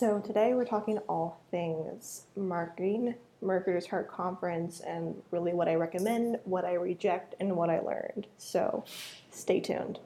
[0.00, 6.38] So today we're talking all things marketing, Marketers Heart Conference, and really what I recommend,
[6.44, 8.26] what I reject, and what I learned.
[8.38, 8.82] So
[9.30, 9.98] stay tuned.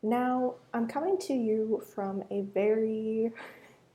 [0.00, 3.32] Now, I'm coming to you from a very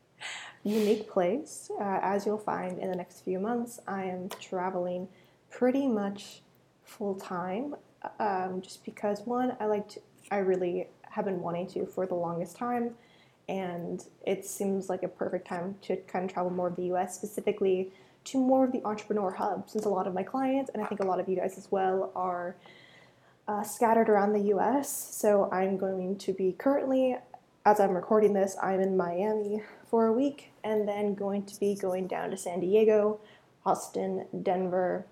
[0.65, 1.71] unique place.
[1.79, 5.07] Uh, as you'll find in the next few months, I am traveling
[5.49, 6.41] pretty much
[6.83, 7.73] full time
[8.20, 12.15] um, just because, one, I like to, I really have been wanting to for the
[12.15, 12.95] longest time
[13.50, 17.15] and it seems like a perfect time to kind of travel more of the US,
[17.15, 17.91] specifically
[18.25, 21.01] to more of the entrepreneur hub, since a lot of my clients, and I think
[21.01, 22.55] a lot of you guys as well, are
[23.47, 25.15] uh, scattered around the US.
[25.15, 27.18] So I'm going to be currently,
[27.65, 31.74] as I'm recording this, I'm in Miami for a week, and then going to be
[31.74, 33.19] going down to San Diego,
[33.66, 35.08] Austin, Denver,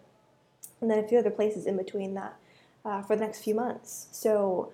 [0.79, 2.35] and then a few other places in between that
[2.85, 4.09] uh, for the next few months.
[4.11, 4.71] So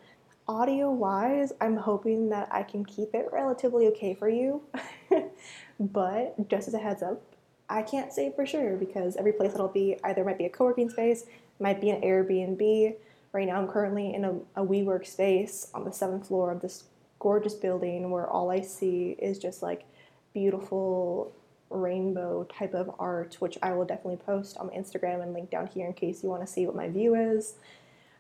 [0.47, 4.61] audio wise, I'm hoping that I can keep it relatively okay for you.
[5.79, 7.21] but just as a heads up,
[7.69, 10.66] I can't say for sure because every place that'll be either might be a co
[10.66, 11.25] working space,
[11.59, 12.95] might be an Airbnb.
[13.31, 16.83] Right now, I'm currently in a, a WeWork space on the seventh floor of this
[17.19, 19.86] gorgeous building where all I see is just like
[20.33, 21.33] beautiful
[21.69, 25.88] rainbow type of art, which I will definitely post on Instagram and link down here
[25.88, 27.55] in case you want to see what my view is.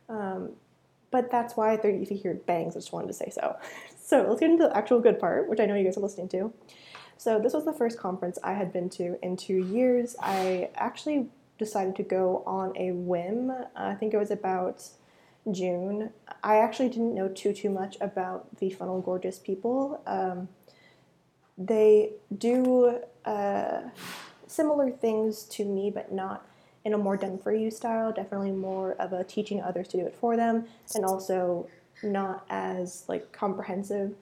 [0.09, 0.51] Um,
[1.13, 3.55] but that's why they're, if you hear bangs, I just wanted to say so.
[4.05, 6.27] So let's get into the actual good part, which I know you guys are listening
[6.29, 6.53] to.
[7.17, 10.17] So this was the first conference I had been to in two years.
[10.19, 13.53] I actually decided to go on a whim.
[13.77, 14.89] I think it was about
[15.49, 16.11] June.
[16.43, 20.01] I actually didn't know too too much about the Funnel Gorgeous people.
[20.05, 20.49] Um,
[21.57, 23.83] they do uh,
[24.47, 26.45] similar things to me, but not
[26.85, 30.05] in a more done for you style, definitely more of a teaching others to do
[30.05, 31.67] it for them, and also
[32.01, 34.15] not as like comprehensive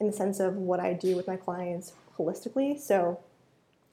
[0.00, 2.78] in the sense of what I do with my clients holistically.
[2.78, 3.20] So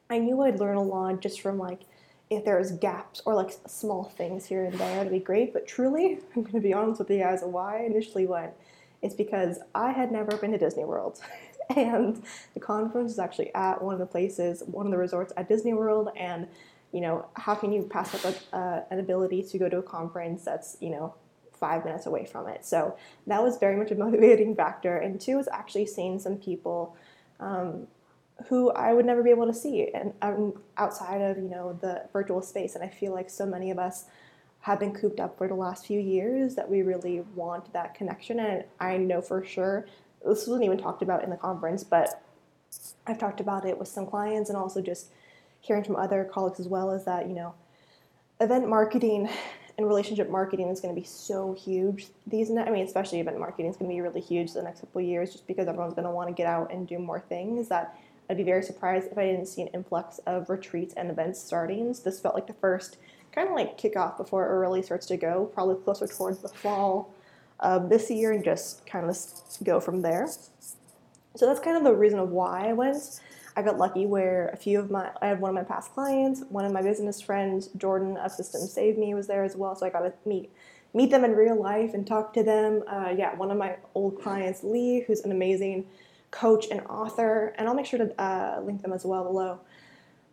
[0.09, 1.81] I knew I'd learn a lot just from like
[2.29, 5.53] if there's gaps or like small things here and there, it'd be great.
[5.53, 8.53] But truly, I'm to be honest with you guys, why I initially went
[9.01, 11.19] is because I had never been to Disney World.
[11.75, 12.21] and
[12.53, 15.73] the conference is actually at one of the places, one of the resorts at Disney
[15.73, 16.47] World, and
[16.91, 20.43] you know, how can you pass up a, an ability to go to a conference
[20.43, 21.13] that's, you know,
[21.53, 22.65] five minutes away from it?
[22.65, 24.97] So that was very much a motivating factor.
[24.97, 26.95] And two was actually seeing some people
[27.39, 27.87] um,
[28.47, 32.05] who I would never be able to see and um, outside of, you know, the
[32.13, 32.75] virtual space.
[32.75, 34.05] And I feel like so many of us
[34.61, 38.39] have been cooped up for the last few years that we really want that connection.
[38.39, 39.85] And I know for sure,
[40.25, 42.21] this wasn't even talked about in the conference, but
[43.07, 45.11] I've talked about it with some clients and also just
[45.61, 47.53] hearing from other colleagues as well is that you know
[48.39, 49.29] event marketing
[49.77, 53.69] and relationship marketing is going to be so huge these i mean especially event marketing
[53.69, 56.05] is going to be really huge the next couple of years just because everyone's going
[56.05, 57.97] to want to get out and do more things that
[58.29, 61.95] i'd be very surprised if i didn't see an influx of retreats and events starting.
[62.03, 62.97] This felt like the first
[63.31, 67.13] kind of like kickoff before it really starts to go probably closer towards the fall
[67.59, 69.17] of this year and just kind of
[69.63, 70.27] go from there.
[71.35, 73.21] So that's kind of the reason of why i went
[73.59, 76.43] I got lucky where a few of my, I had one of my past clients,
[76.47, 79.75] one of my business friends, Jordan of Systems Saved Me was there as well.
[79.75, 80.49] So I got to meet
[80.93, 82.83] meet them in real life and talk to them.
[82.87, 85.85] Uh, yeah, one of my old clients, Lee, who's an amazing
[86.31, 89.59] coach and author, and I'll make sure to uh, link them as well below.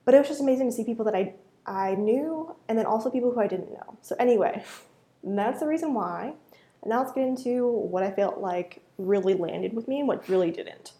[0.04, 1.34] But it was just amazing to see people that I
[1.66, 3.98] I knew, and then also people who I didn't know.
[4.02, 4.64] So anyway,
[5.24, 6.34] that's the reason why.
[6.82, 10.28] And now let's get into what I felt like really landed with me and what
[10.28, 10.92] really didn't.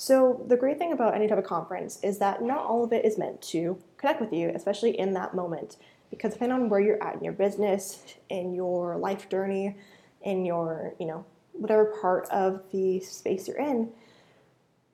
[0.00, 3.04] So, the great thing about any type of conference is that not all of it
[3.04, 5.76] is meant to connect with you, especially in that moment.
[6.08, 9.76] Because depending on where you're at in your business, in your life journey,
[10.22, 13.90] in your, you know, whatever part of the space you're in,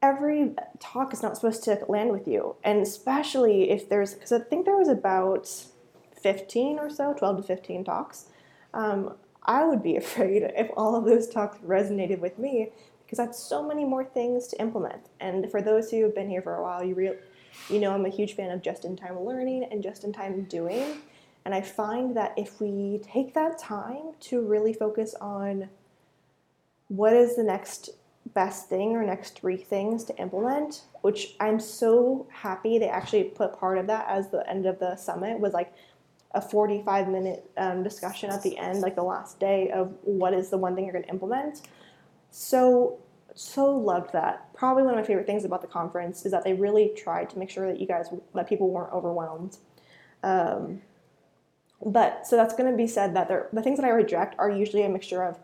[0.00, 2.56] every talk is not supposed to land with you.
[2.64, 5.66] And especially if there's, because I think there was about
[6.18, 8.30] 15 or so, 12 to 15 talks.
[8.72, 12.70] Um, I would be afraid if all of those talks resonated with me
[13.04, 15.08] because that's so many more things to implement.
[15.20, 17.16] And for those who have been here for a while, you real,
[17.68, 20.98] you know I'm a huge fan of just-in-time learning and just-in-time doing.
[21.44, 25.68] And I find that if we take that time to really focus on
[26.88, 27.90] what is the next
[28.32, 33.58] best thing or next three things to implement, which I'm so happy they actually put
[33.58, 35.72] part of that as the end of the summit was like
[36.34, 40.50] a 45 minute um, discussion at the end, like the last day of what is
[40.50, 41.62] the one thing you're going to implement.
[42.36, 42.98] So,
[43.36, 44.52] so loved that.
[44.54, 47.38] Probably one of my favorite things about the conference is that they really tried to
[47.38, 49.58] make sure that you guys, that people weren't overwhelmed.
[50.24, 50.82] Um,
[51.86, 54.82] but so that's going to be said that the things that I reject are usually
[54.82, 55.38] a mixture of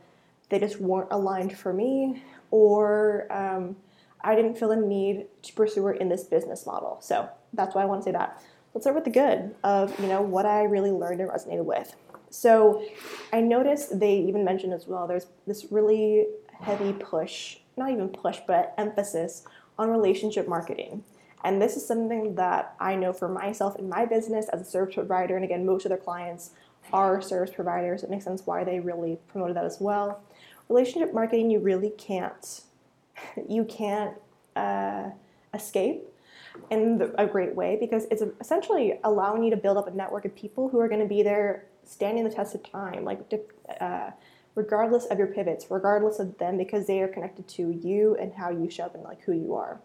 [0.49, 3.77] they just weren't aligned for me, or um,
[4.23, 6.99] I didn't feel the need to pursue her in this business model.
[7.01, 8.43] So that's why I want to say that.
[8.75, 11.95] Let's start with the good of you know what I really learned and resonated with.
[12.31, 12.85] So
[13.33, 15.07] I noticed they even mentioned as well.
[15.07, 16.27] There's this really
[16.63, 19.45] heavy push, not even push, but emphasis
[19.79, 21.05] on relationship marketing.
[21.43, 24.95] And this is something that I know for myself in my business as a service
[24.95, 26.51] provider, and again, most of their clients
[26.93, 28.03] are service providers.
[28.03, 30.23] It makes sense why they really promoted that as well.
[30.69, 32.63] Relationship marketing, you really can't,
[33.49, 34.15] you can't
[34.57, 35.11] uh,
[35.55, 36.05] escape
[36.71, 40.35] in a great way because it's essentially allowing you to build up a network of
[40.35, 43.21] people who are going to be there standing the test of time, like
[43.81, 44.11] uh,
[44.55, 48.51] regardless of your pivots, regardless of them, because they are connected to you and how
[48.51, 49.81] you show up and like who you are.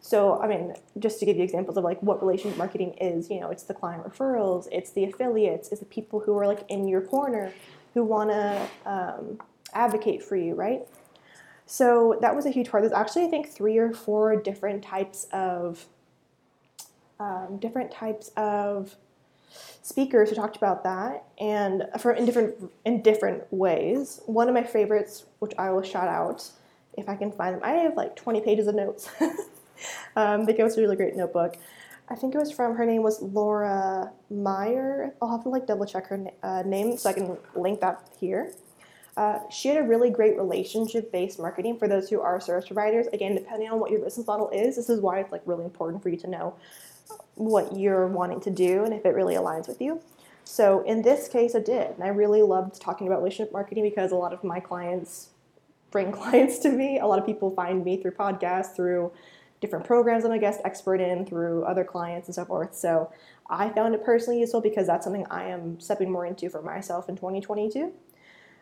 [0.00, 3.40] So, I mean, just to give you examples of like what relationship marketing is, you
[3.40, 6.88] know, it's the client referrals, it's the affiliates, it's the people who are like in
[6.88, 7.52] your corner
[7.94, 9.38] who want to um,
[9.74, 10.82] advocate for you, right?
[11.66, 12.82] So that was a huge part.
[12.82, 15.86] There's actually, I think, three or four different types of
[17.20, 18.96] um, different types of
[19.82, 24.20] speakers who talked about that, and for in different in different ways.
[24.26, 26.48] One of my favorites, which I will shout out
[26.96, 27.62] if I can find them.
[27.62, 29.08] I have like 20 pages of notes.
[30.16, 31.56] um, think it was a really great notebook.
[32.08, 35.14] I think it was from her name was Laura Meyer.
[35.22, 38.52] I'll have to like double check her uh, name so I can link that here.
[39.16, 43.06] Uh, she had a really great relationship based marketing for those who are service providers.
[43.12, 46.02] Again, depending on what your business model is, this is why it's like really important
[46.02, 46.54] for you to know
[47.34, 50.00] what you're wanting to do and if it really aligns with you.
[50.44, 51.90] So in this case, it did.
[51.90, 55.28] And I really loved talking about relationship marketing because a lot of my clients
[55.90, 56.98] bring clients to me.
[56.98, 59.12] A lot of people find me through podcasts, through
[59.60, 62.74] different programs I'm a guest expert in, through other clients and so forth.
[62.74, 63.12] So
[63.48, 67.08] I found it personally useful because that's something I am stepping more into for myself
[67.08, 67.92] in 2022.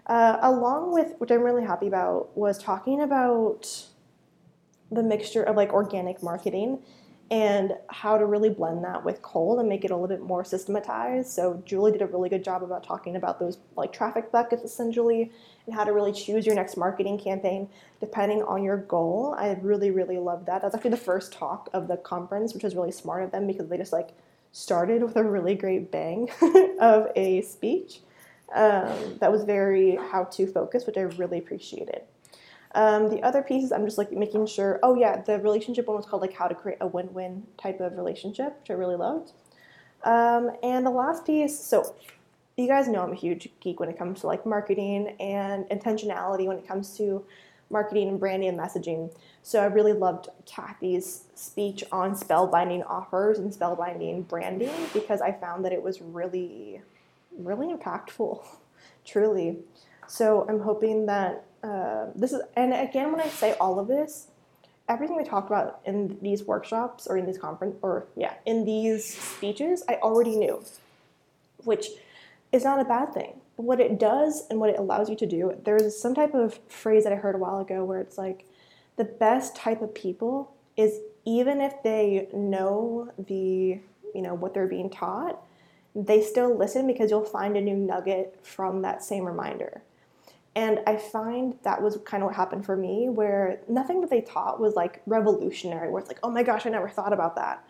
[0.06, 3.86] Uh, along with, which I'm really happy about, was talking about
[4.90, 6.82] the mixture of like organic marketing
[7.30, 10.44] and how to really blend that with cold and make it a little bit more
[10.44, 11.28] systematized.
[11.28, 15.30] So Julie did a really good job about talking about those like traffic buckets essentially
[15.66, 17.68] and how to really choose your next marketing campaign
[18.00, 19.34] depending on your goal.
[19.38, 20.62] I really, really loved that.
[20.62, 23.68] That's actually the first talk of the conference, which was really smart of them because
[23.68, 24.10] they just like
[24.52, 26.30] started with a really great bang
[26.80, 28.00] of a speech
[28.54, 32.02] um, that was very how to focus, which I really appreciated.
[32.74, 34.78] Um, the other pieces, I'm just like making sure.
[34.82, 37.96] Oh yeah, the relationship one was called like how to create a win-win type of
[37.96, 39.32] relationship, which I really loved.
[40.04, 41.94] Um, and the last piece, so
[42.56, 46.46] you guys know I'm a huge geek when it comes to like marketing and intentionality
[46.46, 47.24] when it comes to
[47.70, 49.10] marketing and branding and messaging.
[49.42, 55.64] So I really loved Kathy's speech on spellbinding offers and spellbinding branding because I found
[55.64, 56.80] that it was really,
[57.36, 58.44] really impactful,
[59.04, 59.58] truly.
[60.06, 64.28] So I'm hoping that uh, this is, and again, when I say all of this,
[64.88, 69.04] everything we talked about in these workshops or in these conference or yeah, in these
[69.04, 70.62] speeches, I already knew,
[71.64, 71.88] which
[72.52, 73.40] is not a bad thing.
[73.56, 76.58] But what it does and what it allows you to do, there's some type of
[76.68, 78.46] phrase that I heard a while ago where it's like
[78.96, 83.78] the best type of people is even if they know the
[84.14, 85.42] you know what they're being taught,
[85.94, 89.82] they still listen because you'll find a new nugget from that same reminder.
[90.58, 94.22] And I find that was kind of what happened for me, where nothing that they
[94.22, 97.64] taught was like revolutionary, where it's like, oh my gosh, I never thought about that.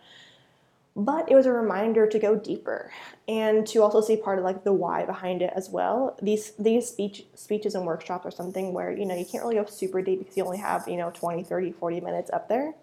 [0.95, 2.91] But it was a reminder to go deeper
[3.27, 6.17] and to also see part of like the why behind it as well.
[6.19, 9.65] These these speech speeches and workshops are something where you know you can't really go
[9.65, 12.73] super deep because you only have you know 20, 30, 40 minutes up there.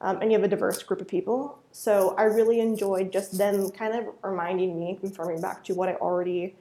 [0.00, 1.58] Um, and you have a diverse group of people.
[1.70, 5.90] So I really enjoyed just them kind of reminding me and confirming back to what
[5.90, 6.54] I already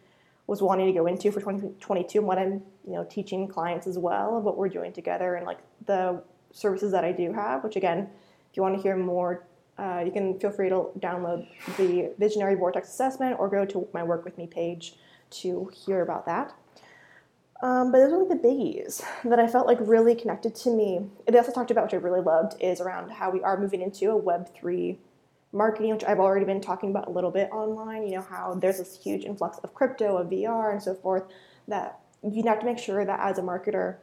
[0.47, 3.97] was wanting to go into for 2022 and what I'm you know teaching clients as
[3.97, 6.21] well of what we're doing together and like the
[6.51, 7.63] services that I do have.
[7.63, 8.09] Which again,
[8.51, 9.45] if you want to hear more,
[9.77, 11.47] uh, you can feel free to download
[11.77, 14.95] the Visionary Vortex Assessment or go to my Work with Me page
[15.31, 16.53] to hear about that.
[17.63, 21.07] Um, but those are like the biggies that I felt like really connected to me.
[21.25, 24.12] They also talked about, which I really loved, is around how we are moving into
[24.12, 24.97] a Web3
[25.53, 28.79] marketing, which I've already been talking about a little bit online, you know, how there's
[28.79, 31.24] this huge influx of crypto, of VR, and so forth,
[31.67, 33.98] that you have to make sure that as a marketer,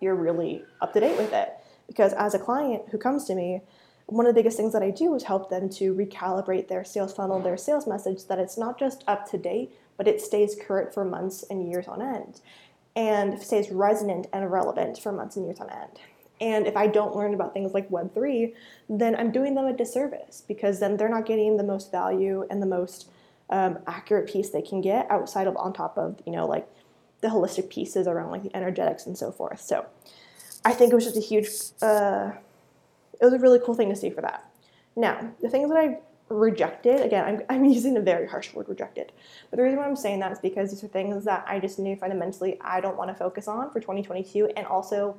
[0.00, 1.54] you're really up to date with it.
[1.86, 3.62] Because as a client who comes to me,
[4.06, 7.12] one of the biggest things that I do is help them to recalibrate their sales
[7.12, 10.92] funnel, their sales message, that it's not just up to date, but it stays current
[10.92, 12.40] for months and years on end,
[12.94, 15.98] and stays resonant and relevant for months and years on end.
[16.40, 18.54] And if I don't learn about things like Web3,
[18.88, 22.60] then I'm doing them a disservice because then they're not getting the most value and
[22.60, 23.10] the most
[23.48, 26.68] um, accurate piece they can get outside of on top of, you know, like
[27.22, 29.60] the holistic pieces around like the energetics and so forth.
[29.60, 29.86] So
[30.64, 31.48] I think it was just a huge,
[31.80, 32.32] uh,
[33.20, 34.50] it was a really cool thing to see for that.
[34.94, 39.12] Now, the things that I rejected, again, I'm, I'm using a very harsh word, rejected.
[39.50, 41.78] But the reason why I'm saying that is because these are things that I just
[41.78, 44.50] knew fundamentally I don't want to focus on for 2022.
[44.56, 45.16] And also,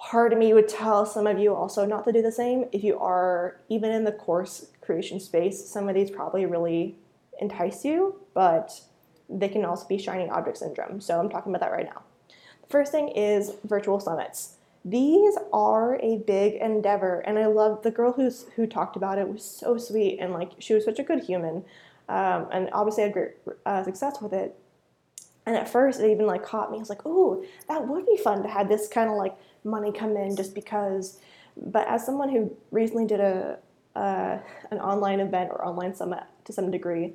[0.00, 2.64] part of me would tell some of you also not to do the same.
[2.72, 6.96] If you are even in the course creation space, some of these probably really
[7.38, 8.80] entice you, but
[9.28, 11.00] they can also be shining object syndrome.
[11.00, 12.02] So I'm talking about that right now.
[12.62, 14.56] The first thing is virtual summits.
[14.84, 19.28] These are a big endeavor, and I love the girl who's who talked about it
[19.28, 21.62] was so sweet and like she was such a good human,
[22.08, 23.32] um, and obviously had great
[23.66, 24.58] uh, success with it.
[25.44, 26.78] And at first, it even like caught me.
[26.78, 29.92] I was like, "Oh, that would be fun to have this kind of like money
[29.92, 31.18] come in just because."
[31.56, 33.58] But as someone who recently did a
[33.96, 34.38] uh,
[34.70, 37.14] an online event or online summit to some degree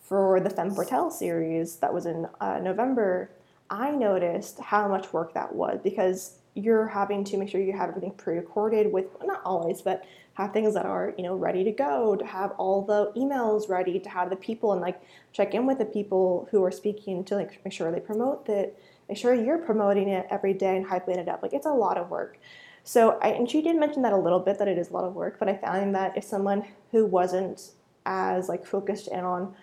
[0.00, 3.30] for the Femme Fortelle series that was in uh, November,
[3.70, 7.88] I noticed how much work that was because you're having to make sure you have
[7.88, 12.14] everything pre-recorded with not always but have things that are you know ready to go
[12.14, 15.00] to have all the emails ready to have the people and like
[15.32, 18.78] check in with the people who are speaking to like make sure they promote it
[19.08, 21.42] make sure you're promoting it every day and hyping it up.
[21.42, 22.38] Like it's a lot of work.
[22.82, 25.04] So I, and she did mention that a little bit that it is a lot
[25.04, 27.70] of work but i found that if someone who wasn't
[28.04, 29.54] as like focused in on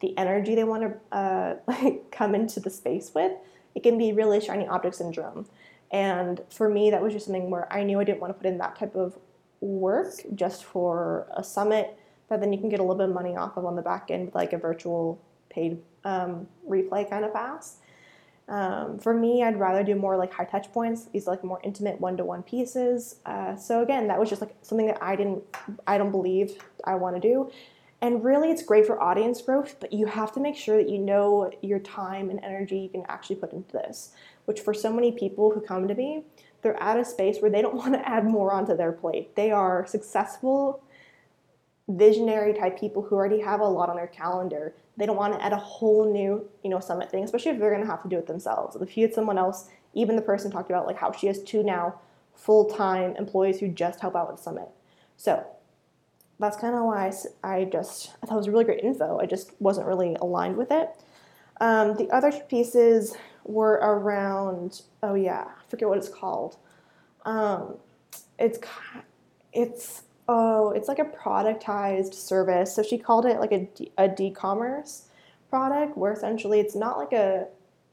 [0.00, 3.32] the energy they want to uh, like come into the space with
[3.76, 5.46] it can be really shiny object syndrome.
[5.92, 8.46] And for me, that was just something where I knew I didn't want to put
[8.46, 9.16] in that type of
[9.60, 11.96] work just for a summit
[12.28, 14.10] that then you can get a little bit of money off of on the back
[14.10, 17.76] end like a virtual paid um, replay kind of pass.
[18.48, 21.06] Um, for me, I'd rather do more like high touch points.
[21.06, 23.16] These like more intimate one to one pieces.
[23.26, 25.42] Uh, so again, that was just like something that I didn't,
[25.86, 27.50] I don't believe I want to do.
[28.02, 30.98] And really, it's great for audience growth, but you have to make sure that you
[30.98, 34.12] know your time and energy you can actually put into this
[34.46, 36.24] which for so many people who come to me,
[36.62, 39.36] they're at a space where they don't want to add more onto their plate.
[39.36, 40.82] They are successful,
[41.86, 44.74] visionary type people who already have a lot on their calendar.
[44.96, 47.70] They don't want to add a whole new, you know, summit thing, especially if they're
[47.70, 48.76] going to have to do it themselves.
[48.76, 51.62] If you had someone else, even the person talked about like how she has two
[51.62, 52.00] now
[52.34, 54.68] full-time employees who just help out with summit.
[55.16, 55.46] So
[56.38, 57.12] that's kind of why
[57.42, 59.18] I just I thought it was really great info.
[59.18, 60.90] I just wasn't really aligned with it.
[61.60, 66.56] Um, the other pieces were around oh yeah I forget what it's called
[67.26, 67.76] um,
[68.38, 68.58] it's
[69.52, 72.74] it's oh it's like a productized service.
[72.74, 73.68] So she called it like a,
[73.98, 75.08] a d-commerce
[75.50, 77.46] product where essentially it's not like a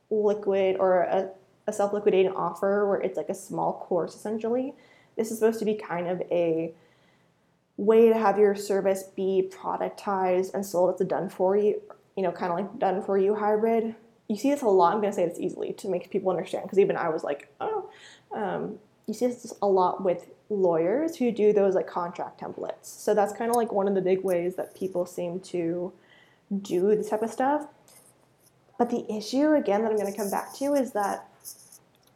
[0.10, 1.30] liquid or a,
[1.68, 4.74] a self-liquidating offer where it's like a small course essentially.
[5.16, 6.74] This is supposed to be kind of a
[7.78, 10.94] way to have your service be productized and sold.
[10.96, 11.82] As a done for you
[12.16, 13.96] you know kind of like done for you hybrid.
[14.28, 14.94] You see this a lot.
[14.94, 17.50] I'm going to say this easily to make people understand because even I was like,
[17.60, 17.90] oh,
[18.34, 22.86] um, you see this a lot with lawyers who do those like contract templates.
[22.86, 25.92] So that's kind of like one of the big ways that people seem to
[26.62, 27.68] do this type of stuff.
[28.78, 31.28] But the issue, again, that I'm going to come back to is that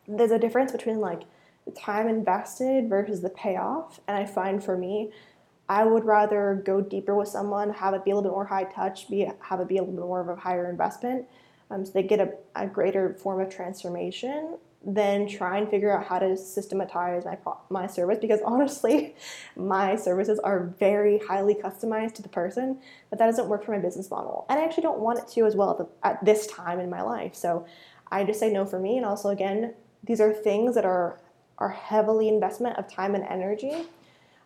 [0.07, 1.23] there's a difference between like
[1.65, 3.99] the time invested versus the payoff.
[4.07, 5.11] And I find for me,
[5.69, 8.63] I would rather go deeper with someone, have it be a little bit more high
[8.63, 11.25] touch, be have it be a little bit more of a higher investment,
[11.69, 16.05] um, so they get a, a greater form of transformation then try and figure out
[16.05, 17.37] how to systematize my
[17.69, 19.15] my service because honestly
[19.55, 22.79] my services are very highly customized to the person
[23.09, 24.45] but that doesn't work for my business model.
[24.49, 26.89] And i actually don't want it to as well at, the, at this time in
[26.89, 27.35] my life.
[27.35, 27.65] So
[28.11, 28.97] i just say no for me.
[28.97, 31.19] And also again these are things that are
[31.57, 33.73] are heavily investment of time and energy.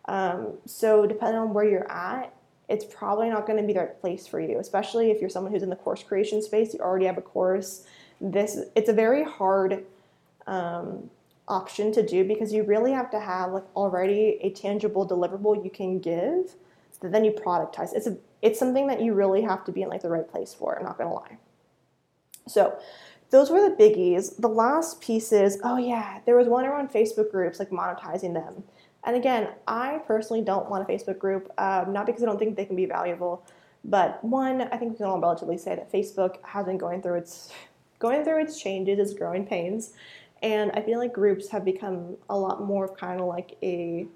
[0.06, 2.34] Um, so depending on where you're at
[2.68, 5.52] it's probably not going to be the right place for you, especially if you're someone
[5.52, 7.84] who's in the course creation space, you already have a course.
[8.18, 9.84] This it's a very hard
[10.46, 11.10] um,
[11.48, 15.70] option to do because you really have to have like already a tangible deliverable you
[15.70, 16.54] can give
[17.02, 17.92] that then you productize.
[17.92, 20.54] It's a it's something that you really have to be in like the right place
[20.54, 20.76] for.
[20.76, 21.36] I'm not gonna lie.
[22.48, 22.78] So
[23.30, 24.36] those were the biggies.
[24.40, 28.64] The last piece is oh yeah, there was one around Facebook groups like monetizing them.
[29.04, 32.56] And again, I personally don't want a Facebook group, um, not because I don't think
[32.56, 33.44] they can be valuable,
[33.84, 37.16] but one, I think we can all relatively say that Facebook has been going through
[37.16, 37.52] its
[37.98, 39.92] going through its changes, its growing pains,
[40.42, 44.06] and I feel like groups have become a lot more of kind of like a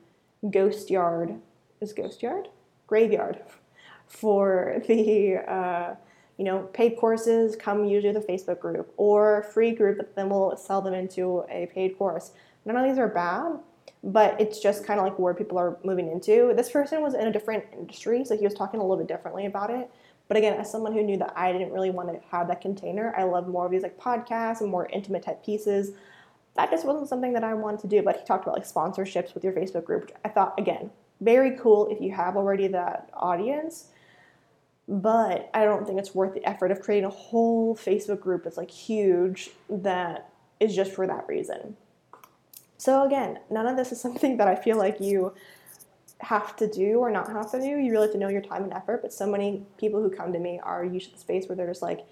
[0.50, 1.34] ghost yard.
[1.80, 2.48] Is ghost yard
[2.86, 3.40] graveyard
[4.06, 5.94] for the uh,
[6.38, 10.56] you know paid courses come usually the Facebook group or free group that then will
[10.56, 12.32] sell them into a paid course.
[12.64, 13.58] None of these are bad
[14.06, 16.52] but it's just kind of like where people are moving into.
[16.56, 19.46] This person was in a different industry, so he was talking a little bit differently
[19.46, 19.90] about it.
[20.28, 23.14] But again, as someone who knew that I didn't really want to have that container,
[23.16, 25.92] I love more of these like podcasts and more intimate type pieces.
[26.56, 28.02] That just wasn't something that I wanted to do.
[28.02, 31.88] But he talked about like sponsorships with your Facebook group, I thought again very cool
[31.88, 33.86] if you have already that audience.
[34.88, 38.56] But I don't think it's worth the effort of creating a whole Facebook group that's
[38.56, 41.76] like huge that is just for that reason.
[42.78, 45.32] So again, none of this is something that I feel like you
[46.20, 47.66] have to do or not have to do.
[47.66, 49.02] You really have to know your time and effort.
[49.02, 51.82] But so many people who come to me are usually the space where they're just
[51.82, 52.06] like,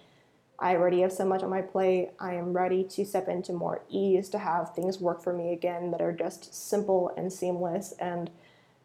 [0.59, 2.11] I already have so much on my plate.
[2.21, 5.91] I am ready to step into more ease to have things work for me again
[5.91, 8.31] that are just simple and seamless and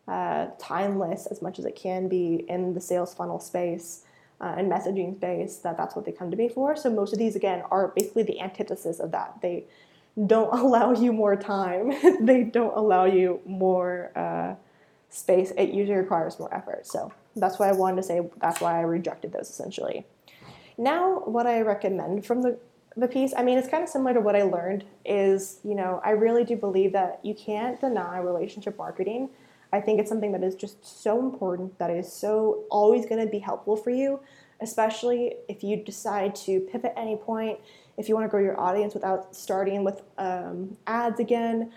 [0.07, 4.03] uh, timeless as much as it can be in the sales funnel space
[4.41, 5.57] uh, and messaging space.
[5.57, 6.75] That that's what they come to me for.
[6.75, 9.39] So most of these again are basically the antithesis of that.
[9.41, 9.65] They
[10.25, 11.93] don't allow you more time.
[12.25, 14.55] they don't allow you more uh,
[15.09, 15.51] space.
[15.57, 16.87] It usually requires more effort.
[16.87, 18.27] So that's why I wanted to say.
[18.41, 20.05] That's why I rejected those essentially.
[20.79, 22.57] Now, what I recommend from the
[22.95, 24.85] the piece, I mean, it's kind of similar to what I learned.
[25.05, 29.29] Is you know, I really do believe that you can't deny relationship marketing.
[29.73, 33.29] I think it's something that is just so important, that is so always going to
[33.29, 34.21] be helpful for you,
[34.61, 37.59] especially if you decide to pivot any point,
[37.97, 41.71] if you want to grow your audience without starting with um, ads again.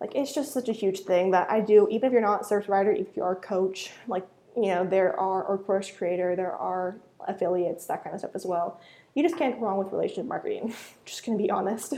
[0.00, 2.44] Like, it's just such a huge thing that I do, even if you're not a
[2.44, 6.34] service writer, if you are a coach, like, you know, there are, or course creator,
[6.34, 6.96] there are
[7.26, 8.80] affiliates, that kind of stuff as well.
[9.14, 10.74] You just can't go wrong with relationship marketing.
[11.04, 11.94] just to be honest.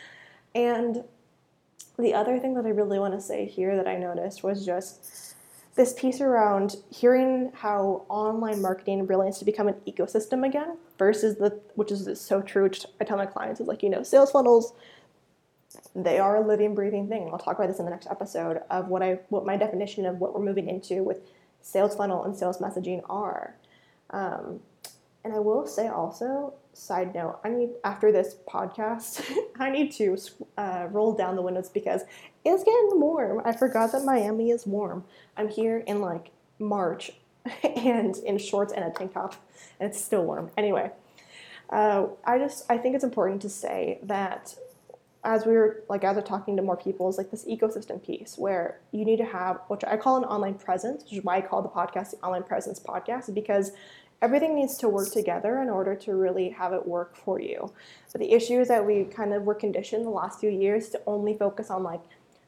[0.54, 1.04] and
[1.98, 5.34] the other thing that I really want to say here that I noticed was just
[5.76, 11.36] this piece around hearing how online marketing really needs to become an ecosystem again versus
[11.36, 14.72] the which is so true I tell my clients is like you know sales funnels
[15.94, 18.88] they are a living breathing thing I'll talk about this in the next episode of
[18.88, 21.20] what I what my definition of what we're moving into with
[21.60, 23.54] sales funnel and sales messaging are
[24.10, 24.60] um,
[25.24, 29.24] and I will say also side note, I need after this podcast,
[29.58, 30.16] I need to
[30.56, 32.02] uh, roll down the windows because
[32.44, 33.42] it's getting warm.
[33.44, 35.04] I forgot that Miami is warm.
[35.36, 37.12] I'm here in like March
[37.64, 39.34] and in shorts and a tank top,
[39.80, 40.50] and it's still warm.
[40.56, 40.90] Anyway,
[41.70, 44.54] uh, I just I think it's important to say that
[45.26, 48.38] as we are like as we're talking to more people is like this ecosystem piece
[48.38, 51.40] where you need to have which I call an online presence, which is why I
[51.40, 53.72] call the podcast the online presence podcast, because
[54.22, 57.72] everything needs to work together in order to really have it work for you.
[58.12, 61.02] But the issue is that we kind of were conditioned the last few years to
[61.08, 62.02] only focus on like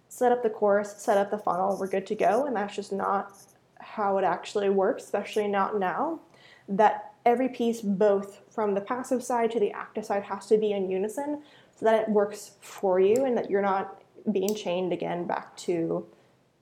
[0.09, 2.93] set up the course, set up the funnel, we're good to go, and that's just
[2.93, 3.37] not
[3.81, 6.21] how it actually works, especially not now.
[6.69, 10.73] That every piece, both from the passive side to the active side, has to be
[10.73, 11.40] in unison
[11.79, 16.05] so that it works for you and that you're not being chained again back to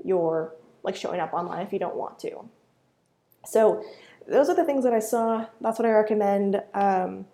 [0.04, 2.50] your like showing up online if you don't want to.
[3.46, 3.82] So
[4.28, 5.46] those are the things that I saw.
[5.62, 6.62] That's what I recommend.
[6.74, 7.24] Um,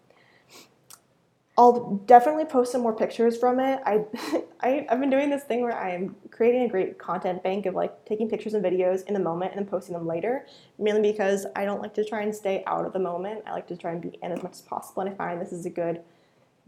[1.59, 3.81] I'll definitely post some more pictures from it.
[3.85, 4.05] I,
[4.61, 8.07] I have been doing this thing where I'm creating a great content bank of like
[8.07, 10.47] taking pictures and videos in the moment and then posting them later.
[10.79, 13.43] Mainly because I don't like to try and stay out of the moment.
[13.47, 15.53] I like to try and be in as much as possible, and I find this
[15.53, 16.01] is a good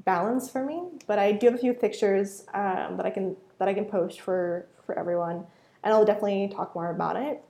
[0.04, 0.82] balance for me.
[1.06, 4.20] But I do have a few pictures um, that I can that I can post
[4.20, 5.46] for for everyone,
[5.82, 7.42] and I'll definitely talk more about it.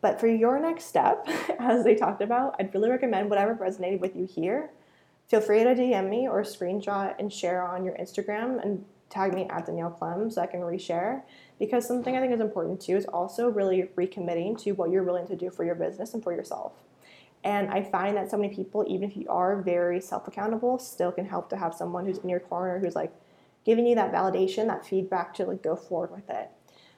[0.00, 1.28] But for your next step,
[1.60, 4.70] as they talked about, I'd really recommend whatever resonated with you here.
[5.30, 9.46] Feel free to DM me or screenshot and share on your Instagram and tag me
[9.48, 11.22] at Danielle Clem so I can reshare.
[11.56, 15.28] Because something I think is important too is also really recommitting to what you're willing
[15.28, 16.72] to do for your business and for yourself.
[17.44, 21.12] And I find that so many people, even if you are very self accountable, still
[21.12, 23.12] can help to have someone who's in your corner who's like
[23.64, 26.50] giving you that validation, that feedback to like go forward with it.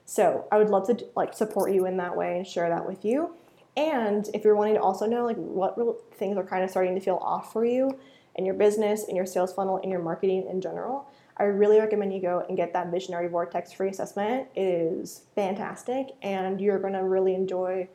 [0.07, 3.05] So I would love to like support you in that way and share that with
[3.05, 3.35] you.
[3.77, 5.77] And if you're wanting to also know like what
[6.15, 7.99] things are kind of starting to feel off for you
[8.35, 12.13] in your business, in your sales funnel, in your marketing in general, I really recommend
[12.13, 14.49] you go and get that Visionary Vortex free assessment.
[14.55, 17.89] It is fantastic, and you're going to really enjoy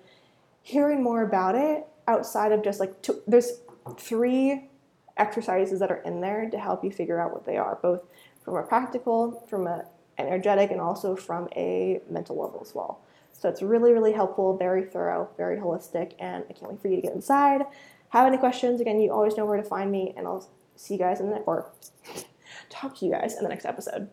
[0.62, 3.62] hearing more about it outside of just like two, there's
[3.98, 4.70] three
[5.18, 8.04] exercises that are in there to help you figure out what they are, both
[8.44, 9.86] from a practical, from a
[10.18, 13.02] energetic and also from a mental level as well.
[13.34, 16.96] So it's really, really helpful, very thorough, very holistic, and I can't wait for you
[16.96, 17.62] to get inside.
[18.10, 18.80] Have any questions?
[18.82, 21.38] Again, you always know where to find me, and I'll see you guys in the
[21.38, 21.72] or
[22.70, 24.10] talk to you guys in the next episode.